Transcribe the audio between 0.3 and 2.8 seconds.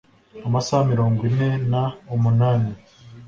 amasaha mirongo ine n umunani